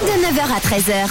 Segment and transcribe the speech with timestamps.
[0.00, 1.10] De 9h à 13h,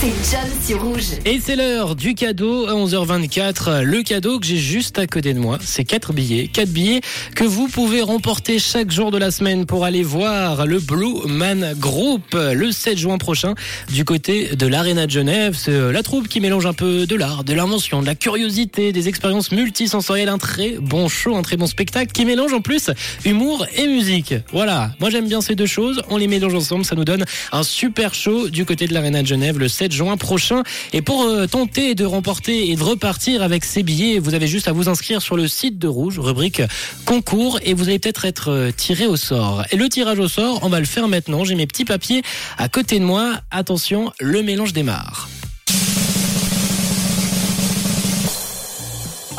[0.00, 1.18] c'est John sur Rouge.
[1.26, 3.82] Et c'est l'heure du cadeau à 11h24.
[3.82, 6.48] Le cadeau que j'ai juste à côté de moi, c'est quatre billets.
[6.48, 7.02] Quatre billets
[7.36, 11.74] que vous pouvez remporter chaque jour de la semaine pour aller voir le Blue Man
[11.76, 13.52] Group le 7 juin prochain
[13.92, 15.54] du côté de l'Arena de Genève.
[15.54, 18.92] C'est euh, la troupe qui mélange un peu de l'art, de l'invention, de la curiosité,
[18.92, 20.30] des expériences multisensorielles.
[20.30, 22.90] Un très bon show, un très bon spectacle qui mélange en plus
[23.26, 24.32] humour et musique.
[24.50, 24.92] Voilà.
[24.98, 26.02] Moi j'aime bien ces deux choses.
[26.08, 26.86] On les mélange ensemble.
[26.86, 30.16] Ça nous donne un super show du côté de l'Arena de Genève le 7 juin
[30.16, 30.62] prochain.
[30.92, 34.68] Et pour euh, tenter de remporter et de repartir avec ces billets, vous avez juste
[34.68, 36.62] à vous inscrire sur le site de Rouge, rubrique
[37.04, 39.64] concours, et vous allez peut-être être euh, tiré au sort.
[39.70, 41.44] Et le tirage au sort, on va le faire maintenant.
[41.44, 42.22] J'ai mes petits papiers
[42.58, 43.34] à côté de moi.
[43.50, 45.28] Attention, le mélange démarre.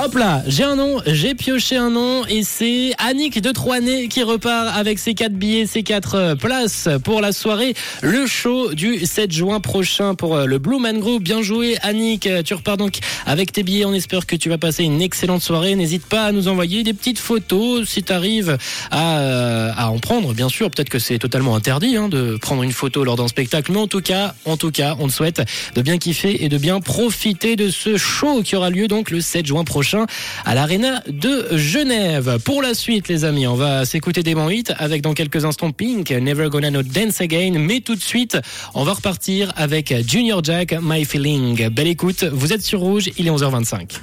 [0.06, 4.22] Hop là, j'ai un nom, j'ai pioché un nom et c'est Annick de Troinet qui
[4.22, 7.74] repart avec ses quatre billets, ses quatre euh, places pour la soirée,
[8.04, 11.24] le show du 7 juin prochain pour euh, le Blue Man Group.
[11.24, 14.84] Bien joué Annick, tu repars donc avec tes billets, on espère que tu vas passer
[14.84, 15.74] une excellente soirée.
[15.74, 18.60] N'hésite pas à nous envoyer des petites photos si tu arrives
[18.92, 20.70] à, euh, à en prendre, bien sûr.
[20.70, 23.88] Peut-être que c'est totalement interdit hein, de prendre une photo lors d'un spectacle, mais en
[23.88, 25.42] tout cas, en tout cas, on te souhaite
[25.74, 29.20] de bien kiffer et de bien profiter de ce show qui aura lieu donc le
[29.20, 29.95] 7 juin prochain
[30.46, 32.40] à l'Arena de Genève.
[32.44, 34.46] Pour la suite, les amis, on va s'écouter des bons
[34.78, 37.54] avec dans quelques instants Pink, Never Gonna Not Dance Again.
[37.58, 38.38] Mais tout de suite,
[38.74, 41.70] on va repartir avec Junior Jack, My Feeling.
[41.70, 43.98] Belle écoute, vous êtes sur Rouge, il est 11h25.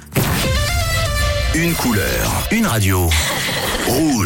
[1.55, 3.09] Une couleur, une radio.
[3.87, 4.13] Rouge.